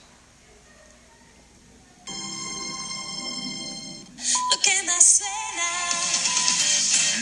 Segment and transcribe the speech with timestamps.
[4.52, 5.70] Lo que más suena.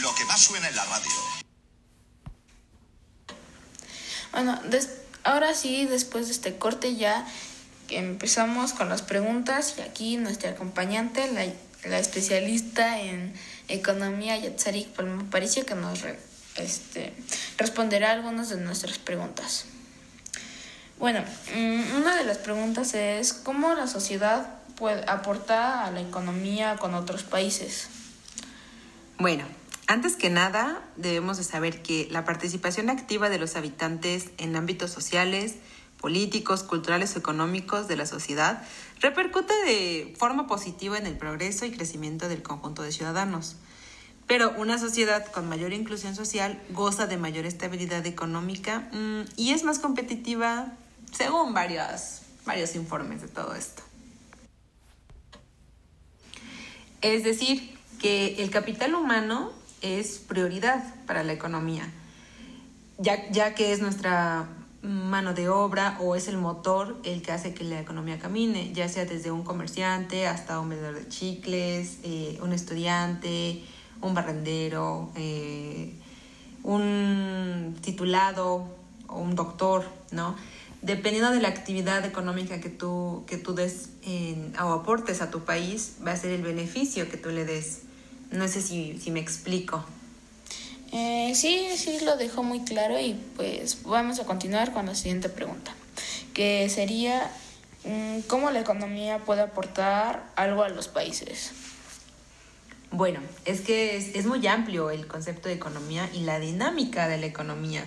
[0.00, 1.12] Lo que más suena en la radio.
[4.32, 7.26] Bueno, después Ahora sí, después de este corte ya
[7.88, 13.34] empezamos con las preguntas y aquí nuestra acompañante, la, especialista en
[13.66, 16.04] economía, Yatsarik Palma Paricio, que nos
[16.58, 17.12] este,
[17.58, 19.64] responderá algunas de nuestras preguntas.
[21.00, 21.24] Bueno,
[21.56, 24.46] mm, una de las preguntas es cómo la sociedad
[24.76, 27.88] puede aportar a la economía con otros países.
[29.18, 29.44] Bueno,
[29.86, 34.90] antes que nada, debemos de saber que la participación activa de los habitantes en ámbitos
[34.90, 35.56] sociales,
[36.00, 38.62] políticos, culturales o económicos de la sociedad
[39.00, 43.56] repercute de forma positiva en el progreso y crecimiento del conjunto de ciudadanos.
[44.26, 49.62] Pero una sociedad con mayor inclusión social goza de mayor estabilidad económica mm, y es
[49.62, 50.72] más competitiva
[51.12, 53.82] según varios, varios informes de todo esto.
[57.02, 61.88] Es decir, que el capital humano es prioridad para la economía,
[62.98, 64.48] ya, ya que es nuestra
[64.82, 68.88] mano de obra o es el motor el que hace que la economía camine, ya
[68.88, 73.62] sea desde un comerciante hasta un vendedor de chicles, eh, un estudiante,
[74.00, 75.92] un barrendero, eh,
[76.62, 78.68] un titulado
[79.08, 80.36] o un doctor, ¿no?
[80.82, 83.90] Dependiendo de la actividad económica que tú, que tú des
[84.62, 87.85] o aportes a tu país, va a ser el beneficio que tú le des
[88.30, 89.84] no sé si, me explico.
[90.92, 95.28] Eh, sí, sí, lo dejó muy claro y pues vamos a continuar con la siguiente
[95.28, 95.72] pregunta,
[96.32, 97.30] que sería,
[97.84, 101.52] mm, ¿cómo la economía puede aportar algo a los países?
[102.92, 107.26] Bueno, es que es, muy amplio el concepto de economía y la dinámica de la
[107.26, 107.84] economía,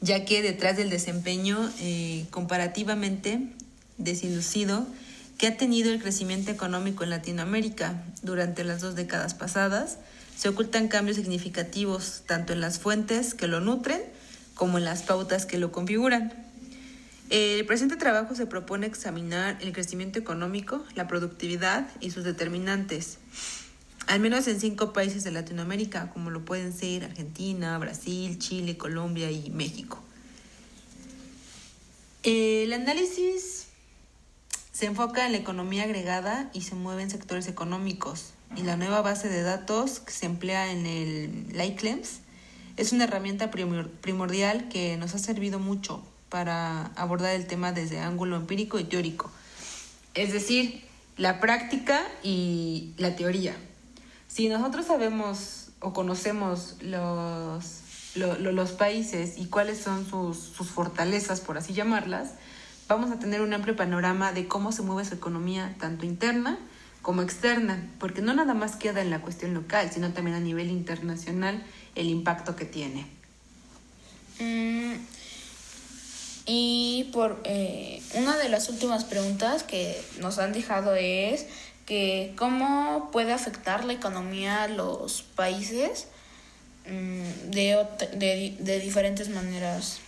[0.00, 3.40] ya que detrás del desempeño eh, comparativamente
[3.96, 4.86] desilucido
[5.42, 9.98] que ha tenido el crecimiento económico en Latinoamérica durante las dos décadas pasadas,
[10.36, 14.00] se ocultan cambios significativos tanto en las fuentes que lo nutren
[14.54, 16.32] como en las pautas que lo configuran.
[17.28, 23.18] El presente trabajo se propone examinar el crecimiento económico, la productividad y sus determinantes,
[24.06, 29.28] al menos en cinco países de Latinoamérica, como lo pueden ser Argentina, Brasil, Chile, Colombia
[29.32, 30.04] y México.
[32.22, 33.71] El análisis
[34.72, 38.32] se enfoca en la economía agregada y se mueve en sectores económicos.
[38.56, 42.20] Y la nueva base de datos que se emplea en el LICLEMS
[42.76, 48.36] es una herramienta primordial que nos ha servido mucho para abordar el tema desde ángulo
[48.36, 49.30] empírico y teórico.
[50.14, 50.82] Es decir,
[51.18, 53.54] la práctica y la teoría.
[54.28, 57.82] Si nosotros sabemos o conocemos los,
[58.14, 62.30] los países y cuáles son sus, sus fortalezas, por así llamarlas,
[62.88, 66.58] vamos a tener un amplio panorama de cómo se mueve su economía, tanto interna
[67.02, 70.70] como externa, porque no nada más queda en la cuestión local, sino también a nivel
[70.70, 71.62] internacional
[71.96, 73.06] el impacto que tiene.
[74.38, 74.94] Mm,
[76.46, 81.46] y por eh, una de las últimas preguntas que nos han dejado es
[81.86, 86.06] que cómo puede afectar la economía a los países
[86.86, 89.98] mm, de, de, de diferentes maneras.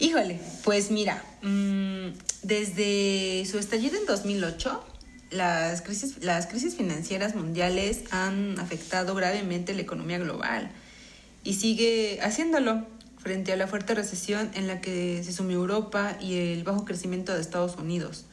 [0.00, 2.08] Híjole, pues mira, mm,
[2.42, 4.82] desde su estallido en 2008,
[5.30, 10.70] las crisis, las crisis financieras mundiales han afectado gravemente la economía global
[11.44, 12.86] y sigue haciéndolo
[13.18, 17.34] frente a la fuerte recesión en la que se sumió Europa y el bajo crecimiento
[17.34, 18.24] de Estados Unidos.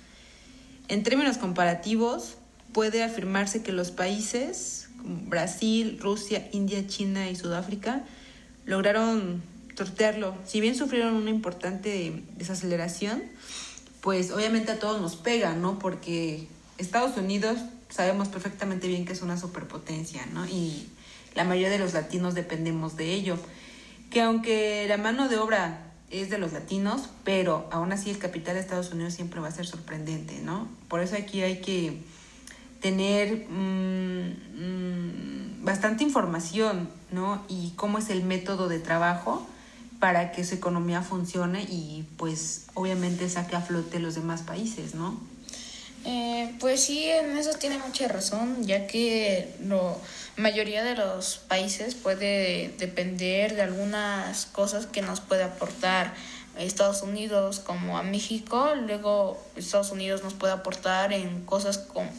[0.88, 2.38] En términos comparativos,
[2.72, 8.06] puede afirmarse que los países como Brasil, Rusia, India, China y Sudáfrica
[8.66, 9.42] lograron
[9.77, 10.35] sortearlo.
[10.45, 13.24] Si bien sufrieron una importante desaceleración,
[14.01, 15.77] pues obviamente a todos nos pega, ¿no?
[15.77, 16.47] Porque
[16.79, 17.59] Estados Unidos
[17.89, 20.47] sabemos perfectamente bien que es una superpotencia, ¿no?
[20.47, 20.89] Y
[21.35, 23.38] la mayoría de los latinos dependemos de ello.
[24.09, 28.56] Que aunque la mano de obra es de los latinos, pero aún así el capital
[28.56, 30.68] de Estados Unidos siempre va a ser sorprendente, ¿no?
[30.88, 32.01] Por eso aquí hay que
[32.81, 37.44] tener mm, mm, bastante información, ¿no?
[37.47, 39.45] Y cómo es el método de trabajo
[40.00, 45.20] para que su economía funcione y pues obviamente saque a flote los demás países, ¿no?
[46.06, 49.96] Eh, pues sí, en eso tiene mucha razón, ya que la
[50.38, 56.14] mayoría de los países puede depender de algunas cosas que nos puede aportar
[56.58, 62.10] Estados Unidos como a México, luego Estados Unidos nos puede aportar en cosas como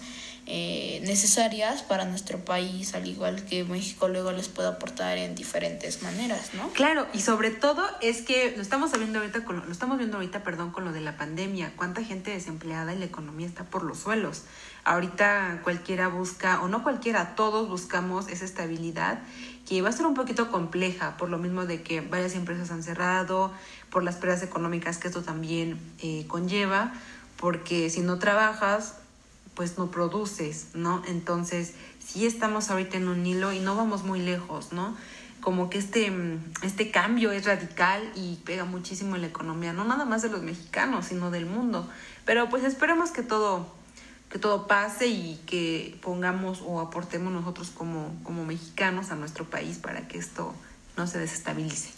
[0.51, 6.03] eh, necesarias para nuestro país, al igual que México luego les puede aportar en diferentes
[6.03, 6.71] maneras, ¿no?
[6.71, 10.17] Claro, y sobre todo es que lo estamos viendo ahorita con lo, lo estamos viendo
[10.17, 13.83] ahorita, perdón, con lo de la pandemia, cuánta gente desempleada y la economía está por
[13.83, 14.45] los suelos.
[14.85, 19.19] Ahorita cualquiera busca, o no cualquiera, todos buscamos esa estabilidad
[19.69, 22.83] que va a ser un poquito compleja, por lo mismo de que varias empresas han
[22.83, 23.53] cerrado,
[23.91, 26.95] por las pérdidas económicas que esto también eh, conlleva,
[27.37, 28.95] porque si no trabajas,
[29.59, 31.03] pues no produces, ¿no?
[31.09, 34.97] Entonces, sí estamos ahorita en un hilo y no vamos muy lejos, ¿no?
[35.41, 36.13] Como que este,
[36.63, 40.43] este cambio es radical y pega muchísimo en la economía, no nada más de los
[40.43, 41.91] mexicanos, sino del mundo.
[42.25, 43.67] Pero pues esperemos que todo,
[44.31, 49.79] que todo pase y que pongamos o aportemos nosotros como, como mexicanos a nuestro país
[49.79, 50.55] para que esto
[50.97, 51.91] no se desestabilice.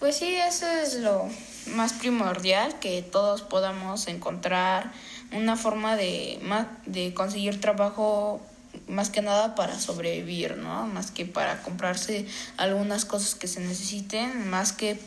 [0.00, 1.30] Pues sí, eso es lo
[1.76, 4.92] más primordial, que todos podamos encontrar
[5.32, 6.38] una forma de,
[6.86, 8.40] de conseguir trabajo
[8.88, 10.86] más que nada para sobrevivir, ¿no?
[10.86, 14.98] Más que para comprarse algunas cosas que se necesiten, más que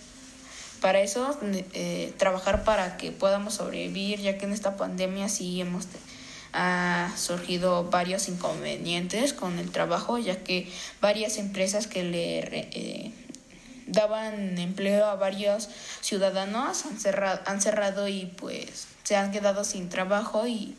[0.82, 5.88] para eso eh, trabajar para que podamos sobrevivir, ya que en esta pandemia sí hemos
[6.56, 10.72] ha surgido varios inconvenientes con el trabajo, ya que
[11.02, 13.12] varias empresas que le eh,
[13.88, 15.70] daban empleo a varios
[16.02, 20.76] ciudadanos han cerrado, han cerrado y pues se han quedado sin trabajo y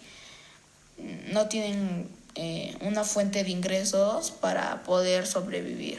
[1.32, 5.98] no tienen eh, una fuente de ingresos para poder sobrevivir.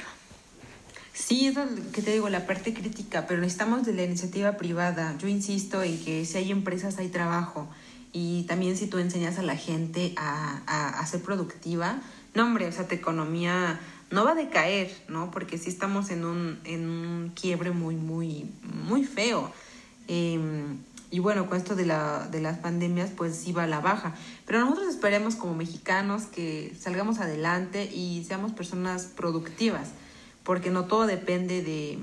[1.14, 5.16] Sí, es lo que te digo, la parte crítica, pero necesitamos de la iniciativa privada.
[5.18, 7.70] Yo insisto en que si hay empresas hay trabajo
[8.12, 12.02] y también si tú enseñas a la gente a, a, ser productiva,
[12.34, 13.80] no hombre, o sea, tu economía
[14.12, 15.32] no va a decaer, ¿no?
[15.32, 19.54] Porque sí estamos en un, en un quiebre muy, muy, muy feo.
[20.10, 20.38] Eh,
[21.12, 24.16] y bueno, con esto de, la, de las pandemias, pues va a la baja.
[24.46, 29.90] Pero nosotros esperemos como mexicanos que salgamos adelante y seamos personas productivas,
[30.44, 32.00] porque no todo depende de,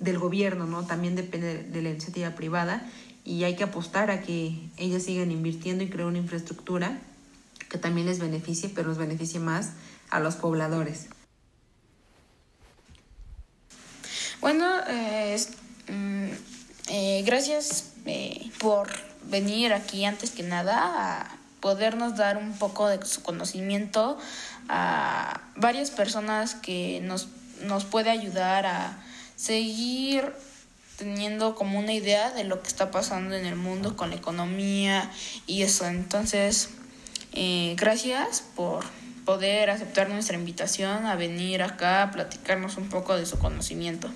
[0.00, 0.84] del gobierno, ¿no?
[0.84, 2.86] También depende de la iniciativa privada
[3.24, 6.98] y hay que apostar a que ellas sigan invirtiendo y crear una infraestructura
[7.68, 9.72] que también les beneficie, pero nos beneficie más
[10.10, 11.08] a los pobladores.
[14.40, 15.40] Bueno, eh,
[15.88, 16.53] mm,
[16.88, 18.88] eh, gracias eh, por
[19.24, 24.18] venir aquí antes que nada a podernos dar un poco de su conocimiento
[24.68, 27.28] a varias personas que nos,
[27.62, 29.02] nos puede ayudar a
[29.36, 30.32] seguir
[30.96, 35.10] teniendo como una idea de lo que está pasando en el mundo con la economía
[35.46, 35.86] y eso.
[35.86, 36.70] Entonces,
[37.32, 38.84] eh, gracias por
[39.24, 44.10] poder aceptar nuestra invitación a venir acá a platicarnos un poco de su conocimiento.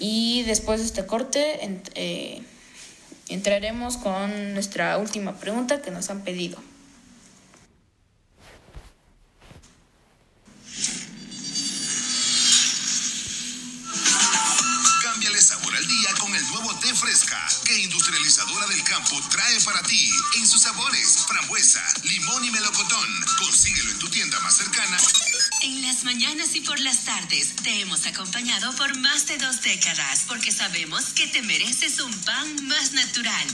[0.00, 1.60] Y después de este corte
[1.94, 2.42] eh,
[3.28, 6.58] entraremos con nuestra última pregunta que nos han pedido.
[15.02, 19.82] Cámbiale sabor al día con el nuevo té fresca que Industrializadora del Campo trae para
[19.82, 23.08] ti en sus sabores frambuesa, limón y melocotón.
[23.38, 24.96] Consíguelo en tu tienda más cercana.
[25.62, 30.24] En las mañanas y por las tardes te hemos acompañado por más de dos décadas
[30.26, 33.46] porque sabemos que te mereces un pan más natural.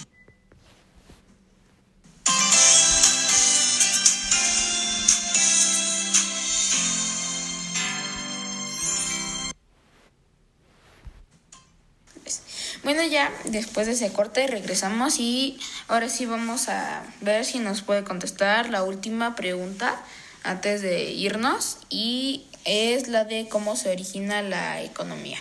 [12.84, 15.58] Bueno, ya después de ese corte regresamos y
[15.88, 20.00] ahora sí vamos a ver si nos puede contestar la última pregunta
[20.46, 25.38] antes de irnos y es la de cómo se origina la economía.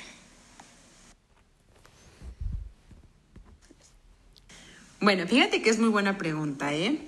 [5.00, 7.00] Bueno, fíjate que es muy buena pregunta, ¿eh?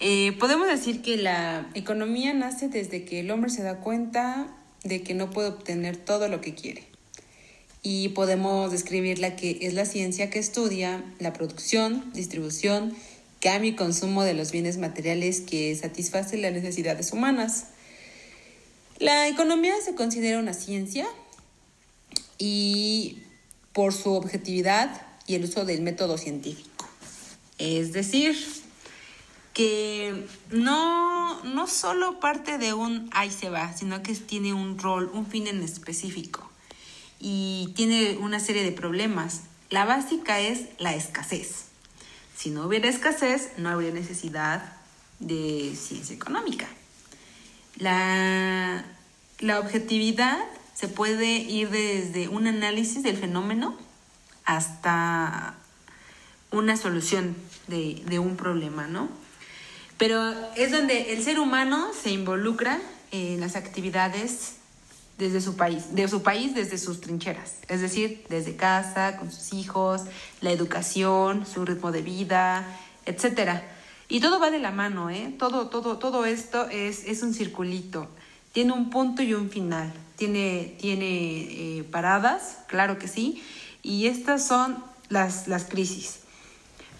[0.00, 0.32] ¿eh?
[0.38, 4.48] Podemos decir que la economía nace desde que el hombre se da cuenta
[4.84, 6.84] de que no puede obtener todo lo que quiere.
[7.82, 12.94] Y podemos describirla que es la ciencia que estudia la producción, distribución
[13.40, 17.66] cambio y consumo de los bienes materiales que satisfacen las necesidades humanas.
[18.98, 21.06] La economía se considera una ciencia
[22.38, 23.18] y
[23.72, 26.88] por su objetividad y el uso del método científico.
[27.58, 28.36] Es decir,
[29.52, 35.10] que no, no solo parte de un ahí se va, sino que tiene un rol,
[35.12, 36.48] un fin en específico
[37.20, 39.42] y tiene una serie de problemas.
[39.70, 41.67] La básica es la escasez.
[42.38, 44.62] Si no hubiera escasez, no habría necesidad
[45.18, 46.68] de ciencia económica.
[47.78, 48.84] La,
[49.40, 50.38] la objetividad
[50.72, 53.76] se puede ir desde un análisis del fenómeno
[54.44, 55.56] hasta
[56.52, 57.34] una solución
[57.66, 59.08] de, de un problema, ¿no?
[59.96, 62.78] Pero es donde el ser humano se involucra
[63.10, 64.57] en las actividades
[65.18, 69.52] desde su país, de su país desde sus trincheras, es decir, desde casa, con sus
[69.52, 70.02] hijos,
[70.40, 72.64] la educación, su ritmo de vida,
[73.04, 73.64] etcétera.
[74.08, 75.34] Y todo va de la mano, ¿eh?
[75.38, 78.08] Todo, todo, todo esto es, es un circulito.
[78.52, 79.92] Tiene un punto y un final.
[80.16, 83.42] Tiene, tiene eh, paradas, claro que sí.
[83.82, 86.20] Y estas son las, las crisis.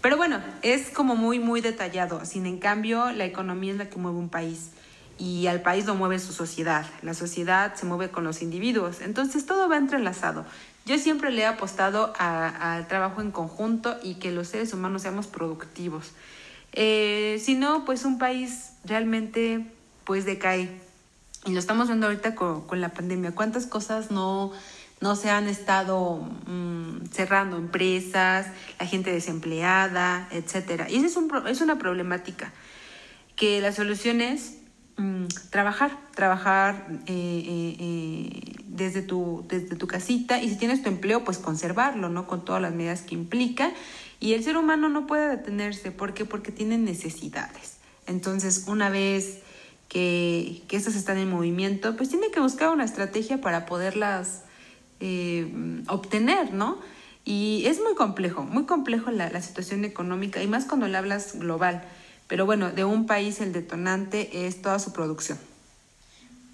[0.01, 2.23] Pero bueno, es como muy, muy detallado.
[2.25, 4.69] Sin en cambio, la economía es la que mueve un país
[5.19, 6.85] y al país lo mueve su sociedad.
[7.01, 9.01] La sociedad se mueve con los individuos.
[9.01, 10.45] Entonces todo va entrelazado.
[10.85, 15.27] Yo siempre le he apostado al trabajo en conjunto y que los seres humanos seamos
[15.27, 16.11] productivos.
[16.71, 19.65] Eh, si no, pues un país realmente
[20.05, 20.81] pues decae.
[21.45, 23.33] Y lo estamos viendo ahorita con, con la pandemia.
[23.33, 24.53] ¿Cuántas cosas no
[25.01, 28.47] no se han estado mm, cerrando empresas,
[28.79, 30.89] la gente desempleada, etcétera.
[30.89, 32.51] Y esa es, un, es una problemática
[33.35, 34.57] que la solución es
[34.99, 40.89] mm, trabajar, trabajar eh, eh, eh, desde, tu, desde tu casita y si tienes tu
[40.89, 42.27] empleo, pues conservarlo, ¿no?
[42.27, 43.71] Con todas las medidas que implica.
[44.19, 46.25] Y el ser humano no puede detenerse, ¿por qué?
[46.25, 47.77] Porque tiene necesidades.
[48.05, 49.39] Entonces, una vez
[49.87, 54.43] que, que estas están en movimiento, pues tiene que buscar una estrategia para poderlas
[55.87, 56.77] obtener, ¿no?
[57.23, 61.39] Y es muy complejo, muy complejo la, la, situación económica y más cuando le hablas
[61.39, 61.83] global.
[62.29, 65.39] Pero bueno, de un país el detonante es toda su producción.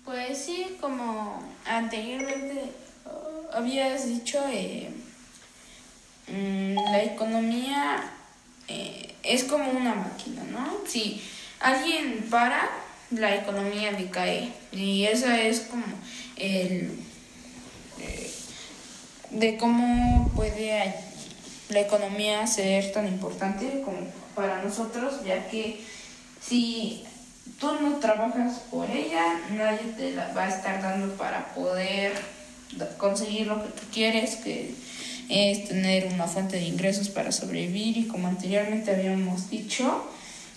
[0.05, 2.71] Pues sí, como anteriormente
[3.05, 4.89] uh, habías dicho, eh,
[6.29, 8.11] mm, la economía
[8.69, 10.77] eh, es como una máquina, ¿no?
[10.87, 11.21] Si
[11.59, 12.69] alguien para,
[13.11, 14.53] la economía decae.
[14.71, 15.85] Y esa es como
[16.37, 16.97] el
[19.31, 20.95] de cómo puede
[21.69, 23.97] la economía ser tan importante como
[24.35, 25.81] para nosotros, ya que
[26.41, 27.03] si
[27.59, 32.13] tú no trabajas por ella, nadie te la va a estar dando para poder
[32.97, 34.73] conseguir lo que tú quieres, que
[35.29, 40.07] es tener una fuente de ingresos para sobrevivir y como anteriormente habíamos dicho,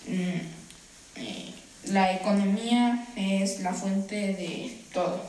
[0.07, 1.53] mm, eh,
[1.85, 5.23] la economía es la fuente de todo.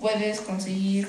[0.00, 1.08] Puedes conseguir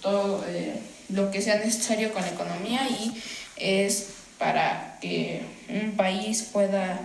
[0.00, 3.20] todo eh, lo que sea necesario con la economía y
[3.56, 7.00] es para que un país pueda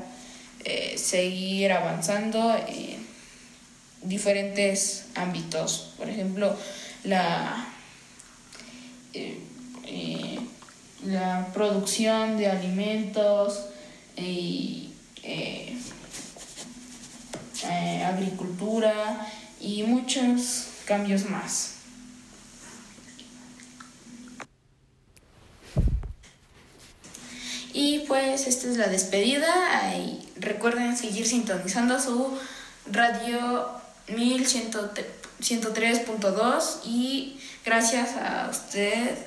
[0.63, 3.05] eh, seguir avanzando en
[4.01, 5.93] diferentes ámbitos.
[5.97, 6.55] Por ejemplo,
[7.03, 7.67] la,
[9.13, 10.39] eh,
[11.05, 13.65] la producción de alimentos
[14.17, 14.89] y
[18.05, 19.27] agricultura
[19.59, 21.82] y muchos cambios más.
[27.85, 29.53] Y pues esta es la despedida.
[30.37, 32.29] Recuerden seguir sintonizando su
[32.89, 33.67] radio
[34.07, 39.17] 1103.2 y gracias a usted,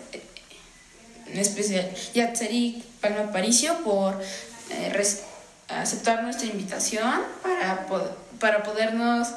[1.27, 4.19] en especial Yatseri Palma Paricio, por
[4.71, 5.07] eh,
[5.69, 7.87] aceptar nuestra invitación para,
[8.41, 9.29] para podernos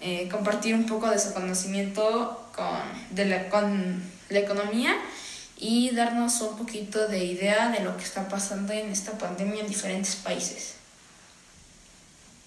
[0.00, 2.78] eh, compartir un poco de su conocimiento con,
[3.10, 4.96] de la, con la economía
[5.58, 9.66] y darnos un poquito de idea de lo que está pasando en esta pandemia en
[9.66, 10.74] diferentes países.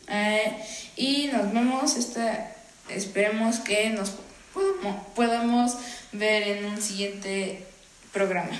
[0.08, 0.58] Eh,
[0.96, 2.56] y nos vemos, esta,
[2.90, 4.14] esperemos que nos
[5.16, 5.78] podamos
[6.14, 7.66] ver en un siguiente
[8.14, 8.58] programa.